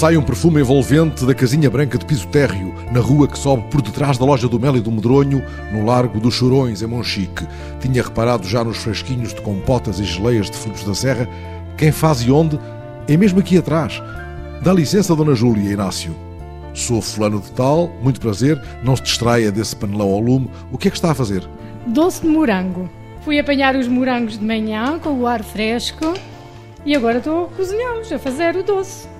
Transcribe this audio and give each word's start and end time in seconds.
Sai 0.00 0.16
um 0.16 0.22
perfume 0.22 0.62
envolvente 0.62 1.26
da 1.26 1.34
casinha 1.34 1.68
branca 1.68 1.98
de 1.98 2.06
piso 2.06 2.26
térreo, 2.28 2.74
na 2.90 3.00
rua 3.00 3.28
que 3.28 3.38
sobe 3.38 3.64
por 3.64 3.82
detrás 3.82 4.16
da 4.16 4.24
loja 4.24 4.48
do 4.48 4.58
Mel 4.58 4.74
e 4.78 4.80
do 4.80 4.90
Medronho, 4.90 5.44
no 5.70 5.84
Largo 5.84 6.18
dos 6.18 6.32
Chorões, 6.32 6.80
em 6.80 6.86
Monchique. 6.86 7.46
Tinha 7.80 8.02
reparado 8.02 8.48
já 8.48 8.64
nos 8.64 8.78
frasquinhos 8.78 9.34
de 9.34 9.42
compotas 9.42 10.00
e 10.00 10.04
geleias 10.04 10.48
de 10.48 10.56
frutos 10.56 10.84
da 10.84 10.94
serra. 10.94 11.28
Quem 11.76 11.92
faz 11.92 12.22
e 12.22 12.30
onde? 12.30 12.58
É 13.06 13.14
mesmo 13.14 13.40
aqui 13.40 13.58
atrás. 13.58 14.02
Dá 14.62 14.72
licença, 14.72 15.14
Dona 15.14 15.34
Júlia, 15.34 15.70
Inácio. 15.70 16.16
Sou 16.72 17.02
fulano 17.02 17.38
de 17.38 17.50
tal, 17.50 17.90
muito 18.00 18.22
prazer, 18.22 18.58
não 18.82 18.96
se 18.96 19.02
distraia 19.02 19.52
desse 19.52 19.76
panelão 19.76 20.08
ao 20.08 20.20
lume. 20.20 20.50
O 20.72 20.78
que 20.78 20.88
é 20.88 20.90
que 20.90 20.96
está 20.96 21.10
a 21.10 21.14
fazer? 21.14 21.46
Doce 21.86 22.22
de 22.22 22.28
morango. 22.28 22.88
Fui 23.20 23.38
apanhar 23.38 23.76
os 23.76 23.86
morangos 23.86 24.38
de 24.38 24.44
manhã 24.46 24.98
com 24.98 25.12
o 25.20 25.26
ar 25.26 25.44
fresco 25.44 26.14
e 26.86 26.96
agora 26.96 27.18
estou 27.18 27.44
a 27.44 27.48
cozinhá-los, 27.48 28.10
a 28.10 28.18
fazer 28.18 28.56
o 28.56 28.62
doce. 28.62 29.19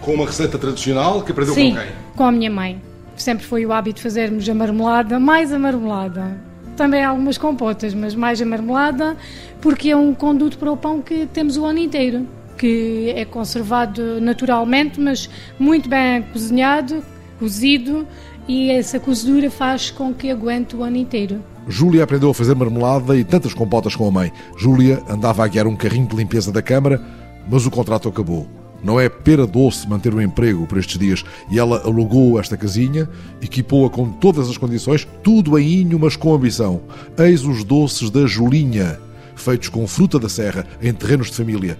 Com 0.00 0.14
uma 0.14 0.26
receita 0.26 0.58
tradicional 0.58 1.22
que 1.22 1.32
aprendeu 1.32 1.54
Sim, 1.54 1.70
com 1.70 1.80
quem? 1.80 1.88
com 2.16 2.24
a 2.24 2.32
minha 2.32 2.50
mãe. 2.50 2.80
Sempre 3.16 3.46
foi 3.46 3.64
o 3.64 3.72
hábito 3.72 4.00
fazermos 4.00 4.48
a 4.48 4.54
marmelada, 4.54 5.18
mais 5.18 5.52
a 5.52 5.58
marmelada. 5.58 6.38
Também 6.76 7.02
algumas 7.02 7.38
compotas, 7.38 7.94
mas 7.94 8.14
mais 8.14 8.40
a 8.42 8.44
marmelada, 8.44 9.16
porque 9.60 9.90
é 9.90 9.96
um 9.96 10.14
conduto 10.14 10.58
para 10.58 10.70
o 10.70 10.76
pão 10.76 11.00
que 11.00 11.26
temos 11.32 11.56
o 11.56 11.64
ano 11.64 11.78
inteiro, 11.78 12.26
que 12.58 13.12
é 13.16 13.24
conservado 13.24 14.20
naturalmente, 14.20 15.00
mas 15.00 15.30
muito 15.58 15.88
bem 15.88 16.22
cozinhado, 16.22 17.02
cozido, 17.38 18.06
e 18.46 18.70
essa 18.70 19.00
cozedura 19.00 19.50
faz 19.50 19.90
com 19.90 20.12
que 20.12 20.30
aguente 20.30 20.76
o 20.76 20.82
ano 20.82 20.96
inteiro. 20.96 21.42
Júlia 21.66 22.04
aprendeu 22.04 22.30
a 22.30 22.34
fazer 22.34 22.54
marmelada 22.54 23.16
e 23.16 23.24
tantas 23.24 23.52
compotas 23.52 23.96
com 23.96 24.06
a 24.06 24.10
mãe. 24.10 24.32
Júlia 24.56 25.02
andava 25.08 25.44
a 25.44 25.48
guiar 25.48 25.66
um 25.66 25.74
carrinho 25.74 26.06
de 26.06 26.14
limpeza 26.14 26.52
da 26.52 26.62
Câmara, 26.62 27.02
mas 27.50 27.66
o 27.66 27.70
contrato 27.70 28.08
acabou. 28.08 28.46
Não 28.82 29.00
é 29.00 29.08
pera 29.08 29.46
doce 29.46 29.88
manter 29.88 30.14
o 30.14 30.20
emprego 30.20 30.66
por 30.66 30.78
estes 30.78 30.98
dias 30.98 31.24
e 31.50 31.58
ela 31.58 31.82
alugou 31.84 32.38
esta 32.38 32.56
casinha, 32.56 33.08
equipou-a 33.42 33.90
com 33.90 34.10
todas 34.10 34.48
as 34.48 34.56
condições, 34.56 35.06
tudo 35.22 35.58
em 35.58 35.80
inho, 35.80 35.98
mas 35.98 36.16
com 36.16 36.34
ambição. 36.34 36.80
Eis 37.18 37.44
os 37.44 37.64
doces 37.64 38.10
da 38.10 38.26
Julinha, 38.26 38.98
feitos 39.34 39.68
com 39.68 39.86
fruta 39.86 40.18
da 40.18 40.28
serra, 40.28 40.66
em 40.80 40.92
terrenos 40.92 41.28
de 41.30 41.36
família. 41.36 41.78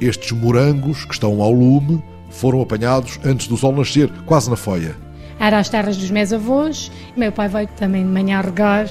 Estes 0.00 0.32
morangos, 0.32 1.04
que 1.04 1.12
estão 1.12 1.42
ao 1.42 1.52
lume, 1.52 2.02
foram 2.30 2.60
apanhados 2.60 3.18
antes 3.24 3.46
do 3.46 3.56
sol 3.56 3.72
nascer, 3.72 4.10
quase 4.26 4.50
na 4.50 4.56
foia. 4.56 4.96
Era 5.40 5.58
as 5.58 5.68
terras 5.68 5.96
dos 5.96 6.10
meus 6.10 6.32
avós, 6.32 6.90
meu 7.16 7.30
pai 7.30 7.48
veio 7.48 7.68
também 7.76 8.04
de 8.04 8.10
manhã 8.10 8.40
regar. 8.40 8.88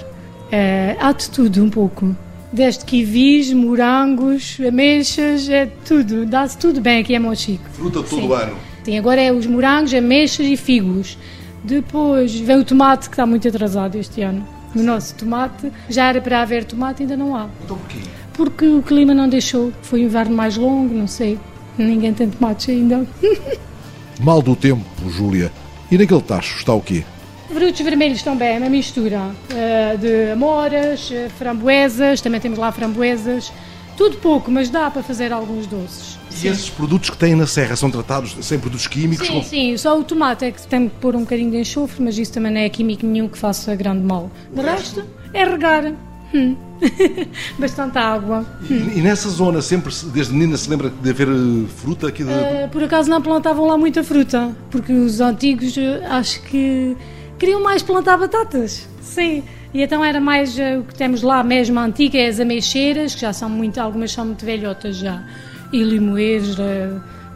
Eh, 0.51 0.95
há 0.99 1.11
de 1.11 1.29
tudo 1.29 1.63
um 1.63 1.69
pouco. 1.69 2.15
Desde 2.51 2.85
kiwis, 2.85 3.51
morangos, 3.51 4.57
ameixas, 4.65 5.49
é 5.49 5.65
tudo. 5.65 6.25
Dá-se 6.25 6.57
tudo 6.57 6.79
bem 6.79 7.01
aqui 7.01 7.13
em 7.13 7.19
Monchique. 7.19 7.63
Fruta 7.73 8.01
todo 8.01 8.21
Sim. 8.21 8.27
o 8.27 8.33
ano. 8.33 8.55
Sim, 8.83 8.97
agora 8.97 9.21
é 9.21 9.31
os 9.33 9.45
morangos, 9.45 9.93
ameixas 9.93 10.45
e 10.45 10.55
figos. 10.55 11.17
Depois 11.63 12.33
vem 12.39 12.57
o 12.57 12.63
tomate, 12.63 13.09
que 13.09 13.15
está 13.15 13.25
muito 13.25 13.47
atrasado 13.47 13.97
este 13.97 14.21
ano. 14.21 14.47
O 14.73 14.81
nosso 14.81 15.15
tomate, 15.15 15.71
já 15.89 16.07
era 16.07 16.21
para 16.21 16.41
haver 16.41 16.63
tomate, 16.63 17.03
ainda 17.03 17.17
não 17.17 17.35
há. 17.35 17.47
Então 17.65 17.77
porquê? 17.77 17.99
Porque 18.33 18.65
o 18.65 18.81
clima 18.81 19.13
não 19.13 19.27
deixou. 19.27 19.73
Foi 19.81 20.01
um 20.01 20.05
inverno 20.05 20.35
mais 20.35 20.55
longo, 20.55 20.93
não 20.93 21.07
sei. 21.07 21.37
Ninguém 21.77 22.13
tem 22.13 22.29
tomates 22.29 22.69
ainda. 22.69 23.05
Mal 24.21 24.41
do 24.41 24.55
tempo, 24.55 24.85
Júlia. 25.09 25.51
E 25.91 25.97
naquele 25.97 26.21
tacho 26.21 26.57
está 26.57 26.73
o 26.73 26.81
quê? 26.81 27.03
Frutos 27.51 27.79
vermelhos 27.81 28.21
também, 28.21 28.57
uma 28.57 28.69
mistura 28.69 29.31
eh, 29.49 29.97
de 29.97 30.31
amoras, 30.31 31.09
eh, 31.11 31.29
framboesas, 31.37 32.19
também 32.21 32.39
temos 32.41 32.59
lá 32.59 32.71
framboesas. 32.71 33.51
Tudo 33.95 34.17
pouco, 34.17 34.51
mas 34.51 34.69
dá 34.69 34.91
para 34.91 35.01
fazer 35.01 35.31
alguns 35.33 35.65
doces. 35.65 36.19
E 36.43 36.47
esses 36.47 36.69
produtos 36.69 37.09
que 37.09 37.17
têm 37.17 37.33
na 37.35 37.47
serra 37.47 37.75
são 37.75 37.89
tratados 37.89 38.35
sem 38.41 38.59
produtos 38.59 38.85
químicos? 38.85 39.25
Sim, 39.25 39.33
com- 39.33 39.43
sim, 39.43 39.77
só 39.77 39.97
o 39.99 40.03
tomate 40.03 40.45
é 40.45 40.51
que 40.51 40.67
tem 40.67 40.87
que 40.87 40.95
pôr 40.97 41.15
um 41.15 41.21
bocadinho 41.21 41.49
de 41.49 41.57
enxofre, 41.57 42.03
mas 42.03 42.15
isso 42.17 42.31
também 42.33 42.51
não 42.51 42.59
é 42.61 42.69
químico 42.69 43.05
nenhum 43.07 43.27
que 43.27 43.37
faça 43.39 43.73
grande 43.75 44.03
mal. 44.03 44.29
De 44.53 44.61
resto, 44.61 45.03
é 45.33 45.43
regar. 45.45 45.91
Hum. 46.35 46.55
Bastante 47.57 47.97
água. 47.97 48.45
E, 48.69 48.73
e 48.99 49.01
nessa 49.01 49.29
zona, 49.29 49.61
sempre, 49.63 49.91
se- 49.91 50.05
desde 50.07 50.31
menina, 50.33 50.57
se 50.57 50.69
lembra 50.69 50.91
de 50.91 51.09
haver 51.09 51.27
eh, 51.29 51.65
fruta 51.77 52.09
aqui? 52.09 52.23
De... 52.23 52.29
Eh, 52.29 52.69
por 52.71 52.83
acaso 52.83 53.09
não 53.09 53.21
plantavam 53.21 53.65
lá 53.65 53.77
muita 53.77 54.03
fruta, 54.03 54.55
porque 54.69 54.91
os 54.93 55.19
antigos 55.21 55.73
acho 56.07 56.41
que 56.43 56.95
queriam 57.37 57.61
mais 57.61 57.81
plantar 57.81 58.17
batatas. 58.17 58.87
Sim. 59.01 59.43
E 59.73 59.81
então 59.81 60.03
era 60.03 60.19
mais 60.19 60.57
eh, 60.57 60.77
o 60.77 60.83
que 60.83 60.95
temos 60.95 61.21
lá 61.21 61.43
mesmo 61.43 61.79
antiga, 61.79 62.17
é 62.17 62.27
as 62.27 62.39
ameixeiras, 62.39 63.13
que 63.13 63.21
já 63.21 63.33
são 63.33 63.49
muito, 63.49 63.79
algumas 63.79 64.11
são 64.11 64.25
muito 64.25 64.45
velhotas 64.45 64.95
já. 64.97 65.23
E 65.71 65.83
limoeiros, 65.83 66.57
eh, 66.59 66.89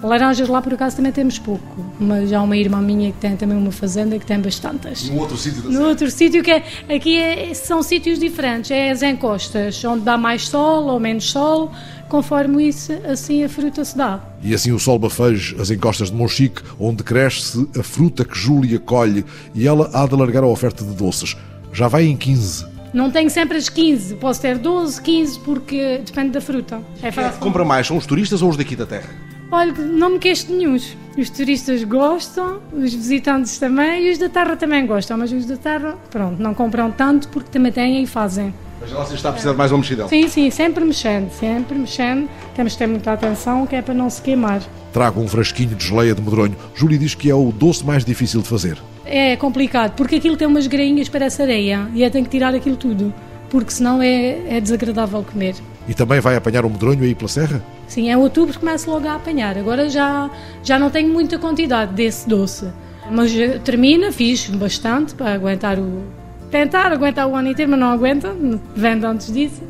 laranjas 0.03 0.47
lá 0.47 0.61
por 0.61 0.73
acaso 0.73 0.95
também 0.95 1.11
temos 1.11 1.37
pouco, 1.37 1.85
mas 1.99 2.31
há 2.33 2.41
uma 2.41 2.57
irmã 2.57 2.81
minha 2.81 3.11
que 3.11 3.17
tem 3.19 3.35
também 3.35 3.57
uma 3.57 3.71
fazenda 3.71 4.17
que 4.17 4.25
tem 4.25 4.39
bastantes. 4.39 5.09
Num 5.09 5.19
outro 5.19 5.37
sítio 5.37 5.61
da 5.61 5.69
No 5.69 5.87
outro 5.87 6.09
sítio 6.09 6.43
que 6.43 6.51
é, 6.51 6.63
aqui 6.95 7.17
é- 7.19 7.53
são 7.53 7.83
sítios 7.83 8.17
diferentes, 8.19 8.71
é 8.71 8.89
as 8.91 9.01
encostas, 9.03 9.83
onde 9.85 10.01
dá 10.03 10.17
mais 10.17 10.47
sol 10.47 10.85
ou 10.85 10.99
menos 10.99 11.29
sol, 11.31 11.71
conforme 12.09 12.67
isso, 12.67 12.91
assim 13.07 13.43
a 13.43 13.49
fruta 13.49 13.85
se 13.85 13.95
dá. 13.97 14.19
E 14.43 14.53
assim 14.53 14.71
o 14.71 14.79
sol 14.79 14.97
bafeja 14.99 15.61
as 15.61 15.69
encostas 15.69 16.09
de 16.09 16.15
Monchique, 16.15 16.61
onde 16.79 17.03
cresce 17.03 17.69
a 17.79 17.83
fruta 17.83 18.25
que 18.25 18.37
Júlia 18.37 18.79
colhe, 18.79 19.23
e 19.53 19.67
ela 19.67 19.89
há 19.93 20.05
de 20.07 20.13
alargar 20.13 20.43
a 20.43 20.47
oferta 20.47 20.83
de 20.83 20.93
doces. 20.93 21.37
Já 21.71 21.87
vai 21.87 22.05
em 22.05 22.17
15. 22.17 22.65
Não 22.93 23.09
tenho 23.09 23.29
sempre 23.29 23.55
as 23.57 23.69
15, 23.69 24.15
posso 24.15 24.41
ter 24.41 24.57
12, 24.57 25.01
15, 25.01 25.39
porque 25.39 26.01
depende 26.05 26.31
da 26.31 26.41
fruta. 26.41 26.81
É 27.01 27.07
é 27.07 27.11
fácil. 27.11 27.39
compra 27.39 27.63
mais? 27.63 27.87
São 27.87 27.95
os 27.95 28.05
turistas 28.05 28.41
ou 28.41 28.49
os 28.49 28.57
daqui 28.57 28.75
da 28.75 28.85
terra? 28.85 29.07
Olha, 29.51 29.73
não 29.73 30.11
me 30.11 30.19
queixo 30.19 30.47
de 30.47 30.53
nenhum. 30.53 30.77
Os 31.17 31.29
turistas 31.29 31.83
gostam, 31.83 32.61
os 32.71 32.93
visitantes 32.93 33.59
também, 33.59 34.07
e 34.07 34.11
os 34.11 34.17
da 34.17 34.29
terra 34.29 34.55
também 34.55 34.85
gostam, 34.85 35.17
mas 35.17 35.31
os 35.33 35.45
da 35.45 35.57
terra, 35.57 35.97
pronto, 36.09 36.41
não 36.41 36.53
compram 36.53 36.89
tanto 36.89 37.27
porque 37.27 37.49
também 37.49 37.71
têm 37.71 38.01
e 38.01 38.07
fazem. 38.07 38.53
Mas 38.79 38.91
ela 38.93 39.03
está 39.03 39.29
a 39.29 39.31
precisar 39.33 39.51
de 39.51 39.57
mais 39.57 39.71
uma 39.71 39.79
mexidão. 39.79 40.07
Sim, 40.07 40.27
sim, 40.29 40.49
sempre 40.49 40.85
mexendo, 40.85 41.29
sempre 41.31 41.77
mexendo. 41.77 42.29
Temos 42.55 42.73
que 42.73 42.79
ter 42.79 42.87
muita 42.87 43.11
atenção, 43.11 43.67
que 43.67 43.75
é 43.75 43.81
para 43.81 43.93
não 43.93 44.09
se 44.09 44.21
queimar. 44.21 44.61
Trago 44.93 45.21
um 45.21 45.27
frasquinho 45.27 45.75
de 45.75 45.85
geleia 45.85 46.15
de 46.15 46.21
medronho. 46.21 46.55
Júlia 46.73 46.97
diz 46.97 47.13
que 47.13 47.29
é 47.29 47.35
o 47.35 47.51
doce 47.51 47.85
mais 47.85 48.05
difícil 48.05 48.41
de 48.41 48.47
fazer. 48.47 48.77
É 49.05 49.35
complicado, 49.35 49.95
porque 49.95 50.15
aquilo 50.15 50.37
tem 50.37 50.47
umas 50.47 50.65
grainhas 50.65 51.09
para 51.09 51.25
essa 51.25 51.43
areia 51.43 51.89
e 51.93 52.03
é 52.03 52.09
tem 52.09 52.23
que 52.23 52.29
tirar 52.29 52.55
aquilo 52.55 52.77
tudo, 52.77 53.13
porque 53.49 53.71
senão 53.71 54.01
é, 54.01 54.55
é 54.57 54.61
desagradável 54.61 55.23
comer. 55.23 55.55
E 55.87 55.93
também 55.93 56.19
vai 56.19 56.35
apanhar 56.35 56.65
o 56.65 56.69
medronho 56.69 57.03
aí 57.03 57.15
pela 57.15 57.27
serra? 57.27 57.61
Sim, 57.87 58.09
em 58.09 58.15
outubro 58.15 58.57
começo 58.59 58.89
logo 58.89 59.07
a 59.07 59.15
apanhar. 59.15 59.57
Agora 59.57 59.89
já, 59.89 60.29
já 60.63 60.79
não 60.79 60.89
tenho 60.89 61.11
muita 61.11 61.37
quantidade 61.37 61.93
desse 61.93 62.27
doce. 62.27 62.67
Mas 63.09 63.35
eh, 63.35 63.59
termina, 63.59 64.11
fiz 64.11 64.47
bastante 64.49 65.13
para 65.13 65.33
aguentar 65.33 65.79
o. 65.79 66.03
Tentar 66.49 66.91
aguentar 66.91 67.27
o 67.27 67.35
ano 67.35 67.49
inteiro, 67.49 67.71
mas 67.71 67.79
não 67.79 67.91
aguenta, 67.91 68.35
vendo 68.75 69.05
antes 69.05 69.31
disso. 69.31 69.61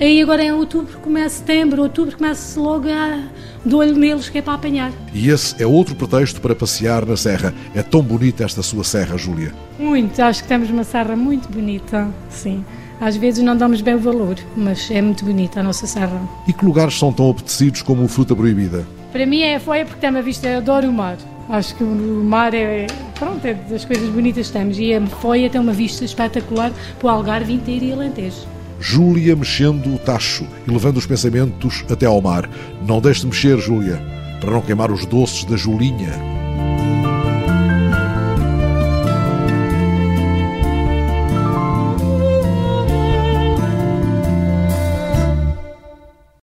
Aí 0.00 0.22
agora 0.22 0.42
em 0.42 0.52
outubro, 0.52 0.96
começa 0.98 1.38
setembro, 1.38 1.82
outubro, 1.82 2.16
começa 2.16 2.58
logo 2.58 2.88
a. 2.88 3.22
de 3.64 3.74
olho 3.74 3.94
neles 3.96 4.28
que 4.28 4.38
é 4.38 4.42
para 4.42 4.54
apanhar. 4.54 4.92
E 5.12 5.28
esse 5.28 5.60
é 5.62 5.66
outro 5.66 5.94
pretexto 5.94 6.40
para 6.40 6.54
passear 6.54 7.04
na 7.04 7.16
serra. 7.16 7.52
É 7.74 7.82
tão 7.82 8.02
bonita 8.02 8.44
esta 8.44 8.62
sua 8.62 8.82
serra, 8.82 9.18
Júlia. 9.18 9.52
Muito, 9.78 10.20
acho 10.22 10.42
que 10.42 10.48
temos 10.48 10.70
uma 10.70 10.84
serra 10.84 11.14
muito 11.14 11.48
bonita, 11.48 12.08
sim. 12.30 12.64
Às 13.00 13.16
vezes 13.16 13.42
não 13.42 13.56
damos 13.56 13.80
bem 13.80 13.94
o 13.94 13.98
valor, 13.98 14.36
mas 14.54 14.90
é 14.90 15.00
muito 15.00 15.24
bonita 15.24 15.60
a 15.60 15.62
nossa 15.62 15.86
serra. 15.86 16.20
E 16.46 16.52
que 16.52 16.64
lugares 16.64 16.98
são 16.98 17.12
tão 17.12 17.30
apetecidos 17.30 17.80
como 17.80 18.04
o 18.04 18.08
Fruta 18.08 18.36
Proibida? 18.36 18.86
Para 19.10 19.24
mim 19.24 19.40
é 19.40 19.58
foi 19.58 19.84
porque 19.84 20.00
tem 20.00 20.10
uma 20.10 20.22
vista, 20.22 20.46
eu 20.46 20.58
adoro 20.58 20.88
o 20.88 20.92
mar. 20.92 21.16
Acho 21.48 21.74
que 21.74 21.82
o 21.82 21.86
mar 22.22 22.54
é, 22.54 22.86
pronto, 23.18 23.44
é 23.44 23.54
das 23.54 23.84
coisas 23.84 24.08
bonitas 24.10 24.48
que 24.48 24.52
temos. 24.52 24.78
E 24.78 24.94
a 24.94 25.04
Foia 25.06 25.50
tem 25.50 25.60
uma 25.60 25.72
vista 25.72 26.04
espetacular 26.04 26.70
para 26.98 27.06
o 27.06 27.10
Algarve 27.10 27.52
inteiro 27.52 27.86
e 27.86 27.92
Alentejo. 27.92 28.46
Júlia 28.78 29.34
mexendo 29.34 29.94
o 29.94 29.98
tacho 29.98 30.46
e 30.66 30.70
levando 30.70 30.98
os 30.98 31.06
pensamentos 31.06 31.84
até 31.90 32.06
ao 32.06 32.20
mar. 32.20 32.48
Não 32.86 33.00
deixe 33.00 33.20
de 33.20 33.26
mexer, 33.26 33.58
Júlia, 33.58 34.00
para 34.40 34.50
não 34.50 34.60
queimar 34.60 34.90
os 34.90 35.04
doces 35.04 35.44
da 35.44 35.56
Julinha. 35.56 36.39